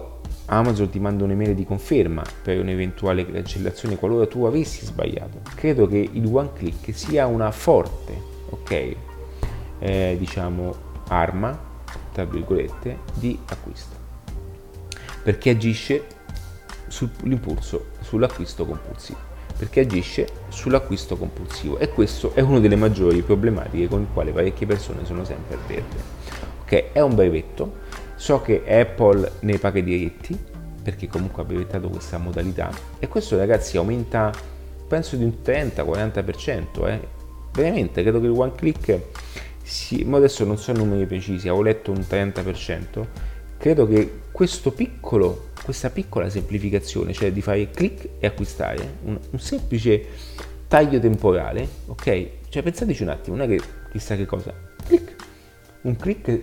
[0.46, 5.40] Amazon ti manda un'email di conferma per un'eventuale cancellazione qualora tu avessi sbagliato.
[5.55, 8.96] Credo che il one click sia una forte, ok,
[9.78, 10.74] eh, diciamo,
[11.09, 11.59] arma,
[12.12, 13.96] tra virgolette, di acquisto.
[15.22, 16.05] Perché agisce
[16.88, 24.01] sull'impulso sull'acquisto compulsivo perché agisce sull'acquisto compulsivo e questo è una delle maggiori problematiche con
[24.03, 25.97] il quale parecchie persone sono sempre a verde.
[26.62, 27.75] Ok, è un brevetto,
[28.17, 30.38] so che Apple ne paga i diritti
[30.83, 34.33] perché comunque ha brevettato questa modalità e questo ragazzi aumenta
[34.88, 37.01] penso di un 30-40%, eh.
[37.53, 39.01] veramente credo che il one click
[39.62, 43.07] sì, ma adesso non so numeri precisi, avevo letto un 30%,
[43.57, 49.38] credo che questo piccolo questa piccola semplificazione, cioè di fare clic e acquistare, un, un
[49.38, 50.05] semplice
[50.68, 52.29] taglio temporale, ok?
[52.48, 54.53] Cioè pensateci un attimo, non è che chissà che cosa,
[54.87, 55.14] clic,
[55.83, 56.40] un clic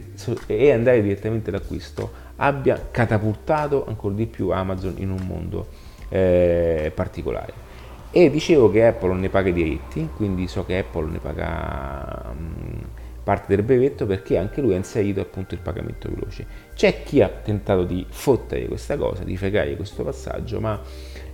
[0.48, 5.68] e andare direttamente all'acquisto abbia catapultato ancora di più Amazon in un mondo
[6.10, 7.68] eh, particolare.
[8.12, 12.82] E dicevo che Apple ne paga i diritti, quindi so che Apple ne paga um,
[13.30, 16.48] parte del brevetto perché anche lui ha inserito appunto il pagamento veloce.
[16.74, 20.82] C'è chi ha tentato di fottere questa cosa, di fregare questo passaggio, ma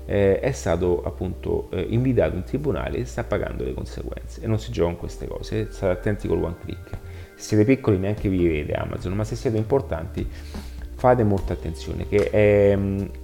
[0.06, 4.60] eh, è stato appunto eh, invitato in tribunale e sta pagando le conseguenze e non
[4.60, 6.90] si gioca con queste cose, state attenti col one click.
[7.36, 10.28] Se siete piccoli neanche vi vede Amazon, ma se siete importanti
[10.98, 12.78] fate molta attenzione che è,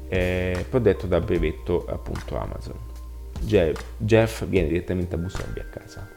[0.07, 2.75] è prodotto da brevetto appunto Amazon.
[3.41, 6.09] Jeff, Jeff viene direttamente a bussarvi a casa.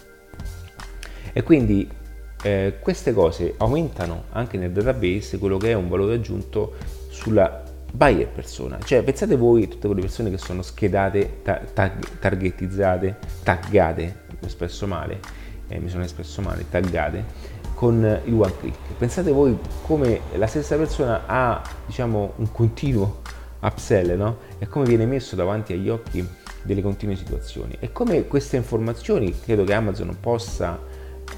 [1.33, 2.03] E quindi
[2.45, 6.75] eh, queste cose aumentano anche nel database quello che è un valore aggiunto
[7.09, 8.79] sulla buyer persona.
[8.85, 15.21] Cioè pensate voi tutte quelle persone che sono schedate, ta- tag- targetizzate, taggate, espresso male,
[15.69, 17.25] eh, mi sono espresso male, taggate,
[17.73, 18.93] con il one click.
[18.99, 23.23] Pensate voi come la stessa persona ha diciamo un continuo
[23.63, 24.37] upsell, no?
[24.59, 26.29] E come viene messo davanti agli occhi
[26.63, 27.75] delle continue situazioni.
[27.81, 30.79] E come queste informazioni credo che Amazon possa,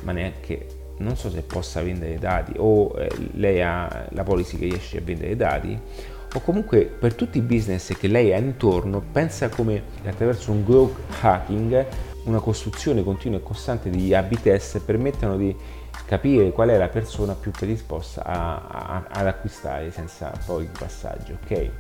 [0.03, 4.67] ma neanche non so se possa vendere dati o eh, lei ha la policy che
[4.67, 5.79] riesce a vendere dati
[6.35, 10.97] o comunque per tutti i business che lei ha intorno pensa come attraverso un growth
[11.21, 11.87] hacking
[12.25, 15.55] una costruzione continua e costante di A-B test permettano di
[16.07, 21.39] capire qual è la persona più predisposta a, a, ad acquistare senza poi il passaggio,
[21.43, 21.71] ok?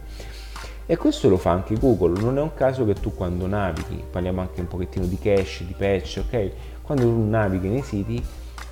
[0.88, 4.40] E questo lo fa anche Google, non è un caso che tu quando navighi, parliamo
[4.40, 6.50] anche un pochettino di cache, di patch, ok?
[6.82, 8.22] Quando tu navighi nei siti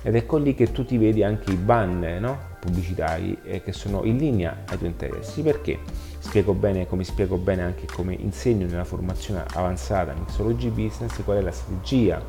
[0.05, 2.37] ed ecco lì che tu ti vedi anche i banner no?
[2.59, 5.41] pubblicitari eh, che sono in linea ai tuoi interessi.
[5.41, 5.79] Perché?
[6.19, 11.41] Spiego bene, come spiego bene anche come insegno nella formazione avanzata Mixology Business, qual è
[11.41, 12.23] la strategia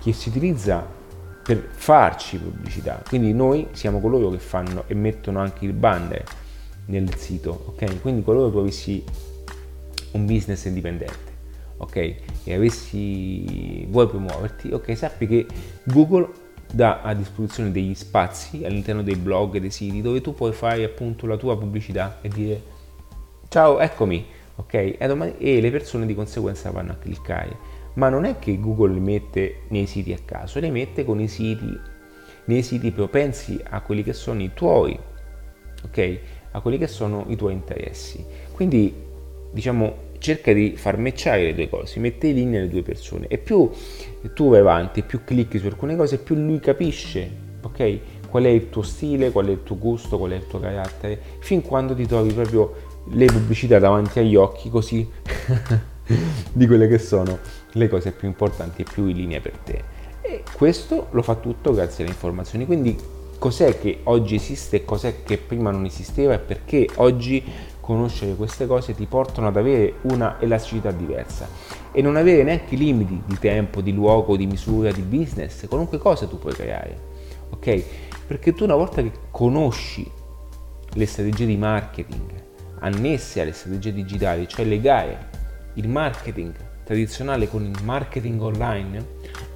[0.00, 0.82] che si utilizza
[1.42, 3.02] per farci pubblicità.
[3.06, 6.24] Quindi noi siamo coloro che fanno e mettono anche il banner
[6.86, 8.00] nel sito, ok?
[8.00, 9.04] Quindi qualora tu avessi
[10.12, 11.32] un business indipendente,
[11.76, 11.96] ok?
[12.44, 14.96] E avessi vuoi promuoverti, ok?
[14.96, 15.46] Sappi che
[15.82, 20.52] Google dà a disposizione degli spazi all'interno dei blog e dei siti dove tu puoi
[20.52, 22.62] fare appunto la tua pubblicità e dire
[23.48, 24.24] ciao eccomi
[24.56, 24.74] ok?
[24.74, 27.78] E, le persone di conseguenza vanno a cliccare.
[27.94, 31.28] Ma non è che Google li mette nei siti a caso li mette con i
[31.28, 31.78] siti
[32.44, 34.98] nei siti propensi a quelli che sono i tuoi
[35.84, 36.18] ok?
[36.52, 38.24] A quelli che sono i tuoi interessi.
[38.52, 38.94] Quindi
[39.52, 43.38] diciamo cerca di far matchare le due cose, mette in linea le due persone e
[43.38, 43.68] più
[44.34, 47.28] tu vai avanti, più clicchi su alcune cose, più lui capisce,
[47.62, 47.98] ok?
[48.28, 51.18] Qual è il tuo stile, qual è il tuo gusto, qual è il tuo carattere,
[51.40, 55.08] fin quando ti trovi proprio le pubblicità davanti agli occhi così
[56.52, 57.38] di quelle che sono
[57.72, 59.82] le cose più importanti e più in linea per te.
[60.20, 62.66] E questo lo fa tutto grazie alle informazioni.
[62.66, 62.96] Quindi
[63.38, 67.42] cos'è che oggi esiste e cos'è che prima non esisteva e perché oggi
[67.90, 71.48] conoscere queste cose ti portano ad avere una elasticità diversa
[71.90, 76.28] e non avere neanche limiti di tempo, di luogo, di misura, di business, qualunque cosa
[76.28, 76.96] tu puoi creare,
[77.50, 77.82] ok?
[78.28, 80.08] Perché tu una volta che conosci
[80.92, 82.30] le strategie di marketing
[82.78, 85.28] annesse alle strategie digitali, cioè legare
[85.74, 89.06] il marketing tradizionale con il marketing online,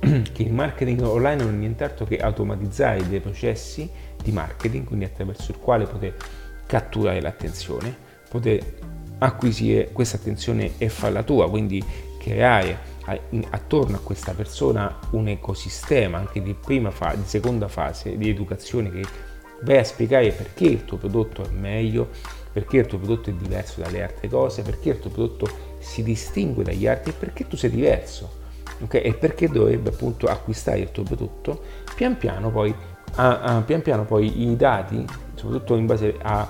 [0.33, 3.89] che il marketing online non è nient'altro che automatizzare dei processi
[4.21, 6.17] di marketing, quindi attraverso il quale poter
[6.67, 8.04] catturare l'attenzione,
[8.35, 8.63] poter
[9.19, 11.83] acquisire questa attenzione e farla tua, quindi
[12.19, 12.93] creare
[13.51, 18.91] attorno a questa persona un ecosistema anche di prima fase, di seconda fase di educazione
[18.91, 19.03] che
[19.63, 22.09] vai a spiegare perché il tuo prodotto è meglio,
[22.53, 26.65] perché il tuo prodotto è diverso dalle altre cose, perché il tuo prodotto si distingue
[26.65, 28.43] dagli altri e perché tu sei diverso.
[28.81, 29.03] Okay?
[29.03, 31.63] E perché dovrebbe appunto acquistare il tuo prodotto
[31.95, 32.75] pian piano poi,
[33.15, 36.49] a, a, pian piano poi i dati, soprattutto in base a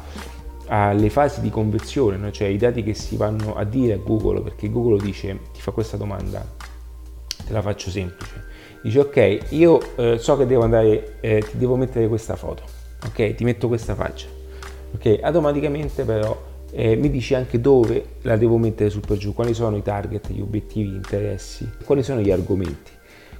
[0.66, 2.30] alle fasi di conversione, no?
[2.30, 5.70] cioè i dati che si vanno a dire a Google, perché Google dice, ti fa
[5.72, 6.44] questa domanda,
[7.44, 8.44] te la faccio semplice,
[8.82, 12.62] dice ok, io eh, so che devo andare, eh, ti devo mettere questa foto,
[13.06, 14.26] ok, ti metto questa faccia,
[14.94, 19.54] ok, automaticamente però eh, mi dici anche dove la devo mettere su per giù, quali
[19.54, 22.93] sono i target, gli obiettivi, gli interessi, quali sono gli argomenti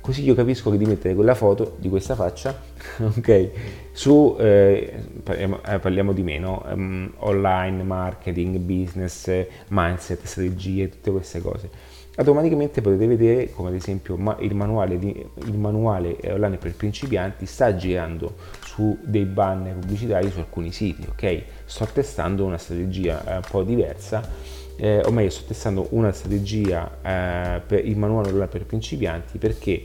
[0.04, 2.54] così io capisco che di mettere quella foto di questa faccia,
[3.00, 3.50] ok,
[3.92, 11.40] su, eh, parliamo, eh, parliamo, di meno, um, online, marketing, business, mindset, strategie, tutte queste
[11.40, 11.70] cose.
[12.16, 17.46] Automaticamente potete vedere come ad esempio ma il, manuale di, il manuale online per principianti
[17.46, 21.42] sta girando su dei banner pubblicitari su alcuni siti, ok?
[21.64, 26.98] Sto testando una strategia eh, un po' diversa eh, o meglio sto testando una strategia
[27.02, 29.80] eh, per il manuale per principianti perché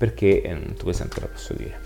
[0.00, 1.78] perché eh, tu questa non te la posso dire.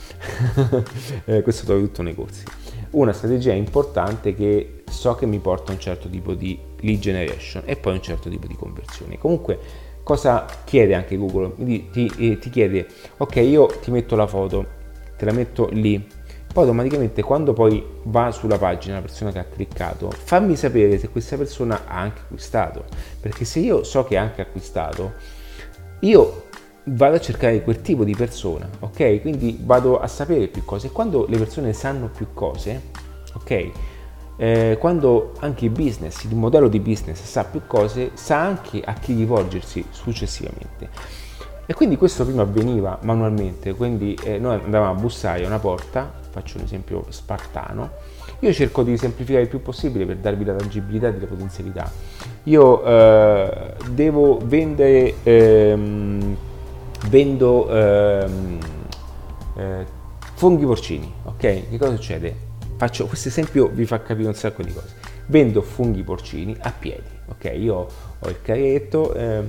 [1.26, 2.44] Eh, questo trovi tutto nei corsi.
[2.90, 7.62] Una strategia importante che so che mi porta a un certo tipo di lead generation
[7.64, 9.18] e poi un certo tipo di conversione.
[9.18, 9.58] Comunque
[10.04, 11.54] cosa chiede anche Google?
[11.56, 12.86] Ti, ti, eh, ti chiede
[13.16, 14.82] ok io ti metto la foto
[15.16, 16.06] te la metto lì
[16.54, 21.08] poi automaticamente quando poi va sulla pagina la persona che ha cliccato, fammi sapere se
[21.08, 22.84] questa persona ha anche acquistato,
[23.18, 25.14] perché se io so che ha anche acquistato,
[25.98, 26.44] io
[26.84, 29.20] vado a cercare quel tipo di persona, ok?
[29.20, 32.82] Quindi vado a sapere più cose quando le persone sanno più cose,
[33.34, 33.70] ok?
[34.36, 38.92] Eh, quando anche il business, il modello di business sa più cose, sa anche a
[38.92, 40.88] chi rivolgersi successivamente.
[41.66, 46.22] E quindi questo prima avveniva manualmente, quindi eh, noi andavamo a bussare a una porta,
[46.34, 47.90] faccio un esempio spartano,
[48.40, 51.88] io cerco di semplificare il più possibile per darvi la tangibilità e la potenzialità.
[52.44, 56.36] Io eh, devo vendere ehm,
[57.08, 58.58] vendo ehm,
[59.56, 59.86] eh,
[60.34, 61.36] funghi porcini, ok?
[61.70, 62.36] Che cosa succede?
[62.76, 64.94] Faccio questo esempio vi fa capire un sacco di cose.
[65.26, 67.52] Vendo funghi porcini a piedi, ok?
[67.56, 67.86] Io
[68.24, 69.42] ho il carretto, eh,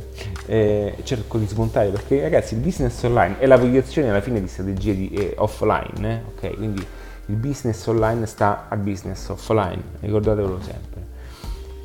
[0.48, 4.48] eh, cerco di smontare perché ragazzi il business online è la proiezione alla fine di
[4.48, 6.56] strategie di, eh, offline, eh, ok?
[6.56, 6.86] Quindi
[7.28, 11.14] il business online sta al business offline, ricordatevelo sempre.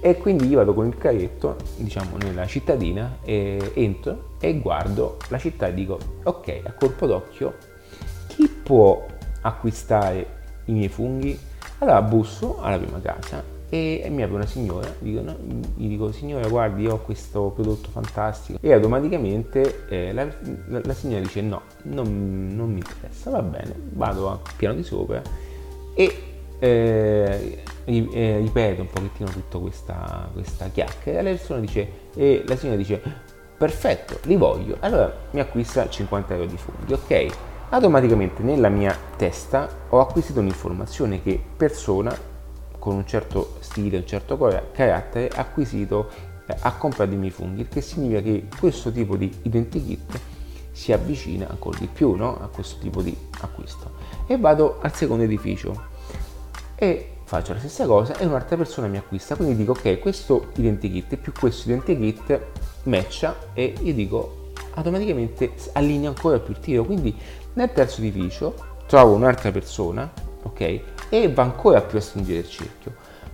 [0.02, 5.66] E quindi io vado con il carretto, diciamo, nella cittadina, entro e guardo la città
[5.66, 7.54] e dico, ok, a colpo d'occhio,
[8.28, 9.04] chi può
[9.42, 10.26] acquistare
[10.66, 11.38] i miei funghi?
[11.78, 15.36] Allora busso alla prima casa e, mi apre una signora, dico, no,
[15.76, 20.24] gli dico signora guardi ho questo prodotto fantastico e automaticamente eh, la,
[20.66, 24.82] la, la, signora dice no, non, non, mi interessa, va bene, vado al piano di
[24.82, 25.22] sopra
[25.94, 26.22] e
[26.58, 31.20] eh, eh, ripete un pochettino tutta questa, questa chiacchiera.
[31.20, 33.00] E la dice, e la signora dice
[33.56, 37.26] perfetto, li voglio, allora mi acquista 50 euro di funghi, ok?
[37.70, 42.28] Automaticamente nella mia testa ho acquisito un'informazione che persona
[42.80, 44.36] con un certo stile, un certo
[44.72, 46.10] carattere acquisito
[46.46, 50.20] eh, ha comprato i miei funghi, il che significa che questo tipo di identikit
[50.72, 52.40] si avvicina ancora di più no?
[52.40, 53.92] a questo tipo di acquisto.
[54.26, 55.88] E vado al secondo edificio
[56.74, 61.16] e faccio la stessa cosa e un'altra persona mi acquista, quindi dico ok, questo identikit
[61.16, 62.40] più questo identikit
[62.84, 67.14] matcha e io dico automaticamente allineo ancora più il tiro, quindi
[67.52, 68.54] nel terzo edificio
[68.86, 70.10] trovo un'altra persona,
[70.42, 72.92] ok, e va ancora più a stringere il cerchio.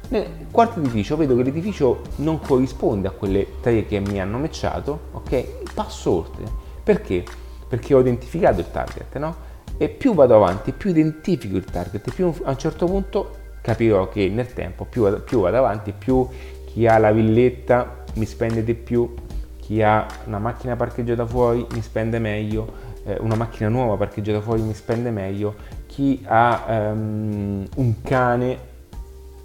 [0.09, 5.01] Nel quarto edificio vedo che l'edificio non corrisponde a quelle tre che mi hanno matchato,
[5.13, 6.45] ok, passo oltre.
[6.83, 7.25] Perché?
[7.69, 9.55] Perché ho identificato il target, no?
[9.79, 14.29] e più vado avanti, più identifico il target, più a un certo punto capirò che
[14.29, 16.27] nel tempo più, più vado avanti, più
[16.67, 19.13] chi ha la villetta mi spende di più,
[19.59, 24.63] chi ha una macchina parcheggiata fuori mi spende meglio, eh, una macchina nuova parcheggiata fuori
[24.63, 25.55] mi spende meglio,
[25.97, 28.59] chi ha um, un cane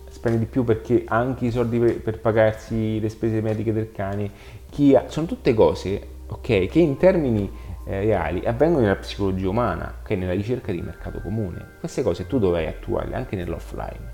[0.10, 4.30] spende di più perché ha anche i soldi per, pagarsi le spese mediche del cane,
[4.70, 7.50] chi ha, sono tutte cose okay, che in termini
[7.86, 11.76] eh, reali avvengono nella psicologia umana, è nella ricerca di mercato comune.
[11.80, 14.12] Queste cose tu dovrai attuarle anche nell'offline.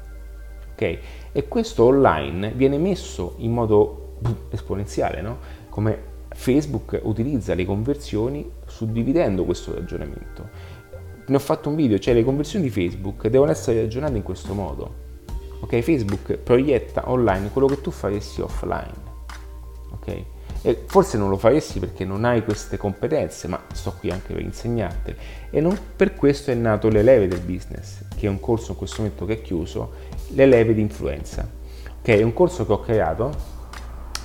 [0.74, 1.00] Okay?
[1.32, 4.18] E questo online viene messo in modo
[4.52, 5.38] esponenziale, no?
[5.70, 10.76] come Facebook utilizza le conversioni suddividendo questo ragionamento.
[11.28, 14.54] Ne ho fatto un video, cioè le conversioni di Facebook devono essere ragionate in questo
[14.54, 15.06] modo.
[15.60, 18.94] Ok, Facebook proietta online quello che tu faresti offline.
[19.92, 20.24] Ok?
[20.62, 24.42] E forse non lo faresti perché non hai queste competenze, ma sto qui anche per
[24.42, 25.16] insegnarti.
[25.50, 28.78] E non per questo è nato le leve del business, che è un corso in
[28.78, 29.92] questo momento che è chiuso,
[30.30, 31.50] le leve di influenza.
[32.02, 33.32] Che è un corso che ho creato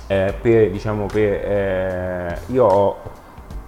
[0.07, 1.33] eh, per, diciamo, per...
[1.33, 2.97] Eh, io ho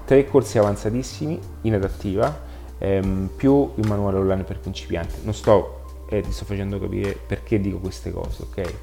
[0.05, 2.44] tre corsi avanzatissimi in adattiva,
[2.85, 5.15] ehm, più il manuale online per principianti.
[5.23, 8.73] Non sto, eh, ti sto facendo capire perché dico queste cose, ok?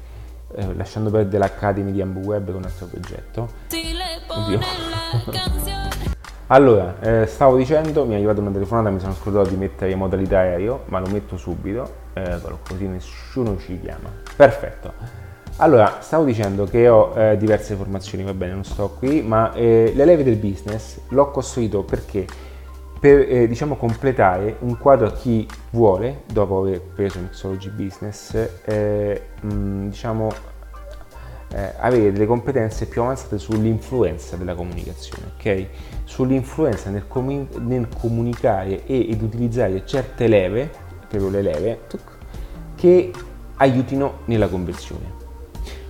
[0.55, 3.49] eh, lasciando perdere l'Academy di Web con un altro progetto.
[4.27, 4.59] Oddio.
[6.47, 9.97] allora, eh, stavo dicendo, mi è arrivata una telefonata, mi sono scordato di mettere in
[9.97, 14.09] modalità aereo, ma lo metto subito, eh, così nessuno ci chiama.
[14.35, 15.21] Perfetto.
[15.57, 19.91] Allora, stavo dicendo che ho eh, diverse formazioni, va bene, non sto qui, ma eh,
[19.93, 22.25] le leve del business l'ho costruito perché
[23.03, 28.33] per eh, diciamo, completare un quadro a chi vuole, dopo aver preso Mixology Business,
[28.63, 30.31] eh, mh, diciamo,
[31.53, 35.65] eh, avere delle competenze più avanzate sull'influenza della comunicazione, ok?
[36.05, 40.71] Sull'influenza nel, comun- nel comunicare e, ed utilizzare certe leve,
[41.09, 41.79] proprio le leve,
[42.75, 43.11] che
[43.57, 45.11] aiutino nella conversione.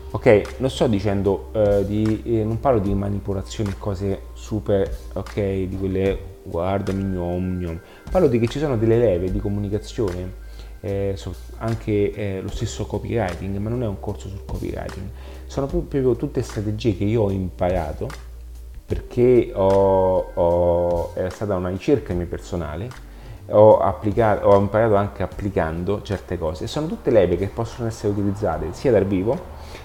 [0.09, 5.77] Ok, non sto dicendo eh, di, eh, non parlo di manipolazioni, cose super, ok, di
[5.79, 7.79] quelle guardami, gnom, gnom.
[8.09, 10.41] Parlo di che ci sono delle leve di comunicazione,
[10.81, 11.17] eh,
[11.57, 15.07] anche eh, lo stesso copywriting, ma non è un corso sul copywriting,
[15.45, 18.31] sono proprio tutte strategie che io ho imparato
[18.85, 22.89] perché ho, ho, è stata una ricerca mia personale,
[23.49, 26.67] ho, applicato, ho imparato anche applicando certe cose.
[26.67, 29.39] Sono tutte leve che possono essere utilizzate sia dal vivo,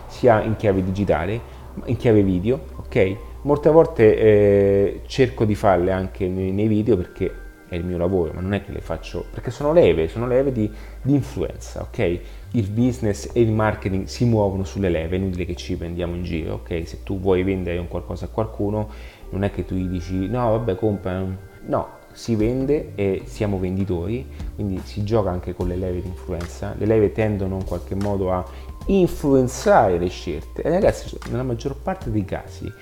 [0.09, 1.41] sia in chiave digitale,
[1.85, 3.17] in chiave video, ok?
[3.43, 7.33] Molte volte eh, cerco di farle anche nei, nei, video perché
[7.69, 10.51] è il mio lavoro, ma non è che le faccio perché sono leve, sono leve
[10.51, 10.69] di,
[11.03, 12.21] di influenza, ok?
[12.53, 16.25] Il business e il marketing si muovono sulle leve, è inutile che ci prendiamo in
[16.25, 16.83] giro, ok?
[16.85, 18.89] Se tu vuoi vendere un qualcosa a qualcuno,
[19.31, 21.25] non è che tu gli dici no, vabbè, compra,
[21.67, 24.27] no, si vende e siamo venditori,
[24.57, 26.75] quindi si gioca anche con le leve di influenza.
[26.77, 28.45] Le leve tendono in qualche modo a
[28.87, 32.73] influenzare le scelte e ragazzi, nella maggior parte dei casi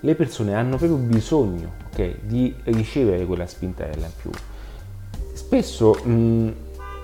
[0.00, 4.30] le persone hanno proprio bisogno okay, di ricevere quella spintarella in più.
[5.32, 6.52] Spesso, mh,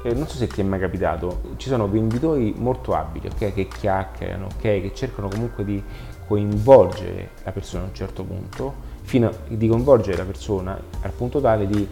[0.04, 3.66] eh, non so se ti è mai capitato, ci sono venditori molto abili okay, che
[3.66, 5.82] chiacchierano, okay, che cercano comunque di
[6.26, 11.40] coinvolgere la persona a un certo punto, fino a, di coinvolgere la persona al punto
[11.40, 11.86] tale di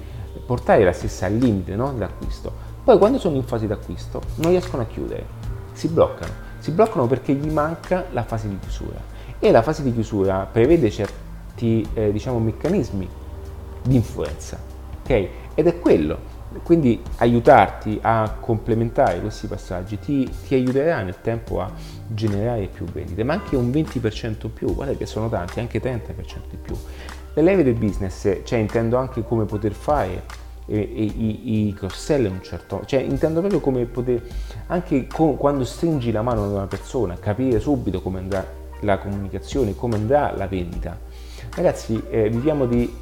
[0.46, 2.70] portare la stessa al limite no, dell'acquisto.
[2.84, 5.24] Poi quando sono in fase d'acquisto non riescono a chiudere,
[5.72, 6.50] si bloccano.
[6.58, 9.11] Si bloccano perché gli manca la fase di chiusura
[9.44, 13.08] e la fase di chiusura prevede certi eh, diciamo, meccanismi
[13.82, 14.56] di influenza,
[15.02, 15.28] ok?
[15.54, 16.30] Ed è quello.
[16.62, 21.68] Quindi aiutarti a complementare questi passaggi ti, ti, aiuterà nel tempo a
[22.06, 25.90] generare più vendite, ma anche un 20% in più, guarda che sono tanti, anche 30%
[26.50, 26.76] in più.
[27.34, 30.22] Le leve del business, cioè intendo anche come poter fare
[30.66, 34.22] e, e, i, i cross-sell in un certo cioè intendo proprio come poter
[34.68, 39.74] anche con, quando stringi la mano ad una persona capire subito come andrà la comunicazione
[39.74, 40.98] come andrà la vendita.
[41.54, 42.92] Ragazzi eh, viviamo di,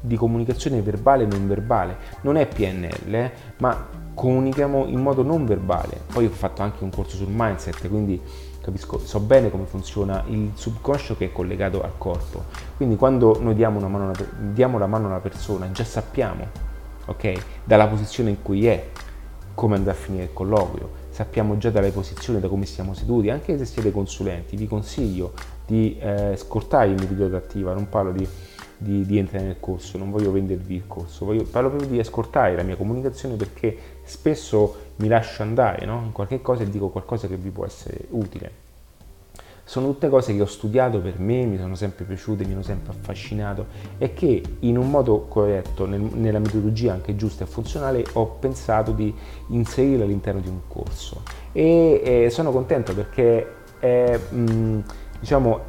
[0.00, 1.96] di, comunicazione verbale e non verbale.
[2.22, 6.00] Non è PNL eh, ma comunichiamo in modo non verbale.
[6.12, 8.20] Poi ho fatto anche un corso sul mindset quindi
[8.60, 12.44] capisco, so bene come funziona il subconscio che è collegato al corpo.
[12.76, 14.12] Quindi quando noi diamo, mano,
[14.52, 16.68] diamo la mano a una persona già sappiamo
[17.10, 17.32] ok?
[17.64, 18.88] Dalla posizione in cui è,
[19.54, 23.58] come andrà a finire il colloquio, sappiamo già dalle posizioni, da come siamo seduti, anche
[23.58, 25.32] se siete consulenti, vi consiglio
[25.66, 28.26] di eh, scortare video adattiva, non parlo di,
[28.76, 32.56] di, di, entrare nel corso, non voglio vendervi il corso, voglio, parlo proprio di ascoltare
[32.56, 36.02] la mia comunicazione perché spesso mi lascio andare no?
[36.04, 38.59] in qualche cosa e dico qualcosa che vi può essere utile.
[39.70, 42.90] Sono tutte cose che ho studiato per me, mi sono sempre piaciute, mi hanno sempre
[42.90, 43.66] affascinato
[43.98, 48.90] e che in un modo corretto, nel, nella metodologia anche giusta e funzionale, ho pensato
[48.90, 49.14] di
[49.50, 51.22] inserire all'interno di un corso.
[51.52, 53.46] E, e sono contento perché
[53.78, 54.82] è, mh,
[55.20, 55.60] diciamo,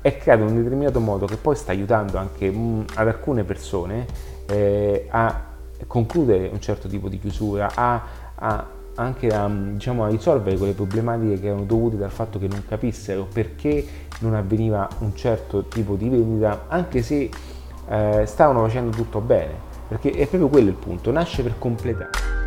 [0.00, 4.06] è creato in un determinato modo che poi sta aiutando anche mh, ad alcune persone
[4.46, 5.44] eh, a
[5.86, 8.02] concludere un certo tipo di chiusura, a,
[8.34, 8.66] a
[9.00, 13.26] anche a, diciamo, a, risolvere quelle problematiche che erano dovute dal fatto che non capissero
[13.32, 13.84] perché
[14.20, 17.30] non avveniva un certo tipo di vendita, anche se
[17.88, 19.54] eh, stavano facendo tutto bene,
[19.88, 22.39] perché è proprio quello il punto, nasce per completare.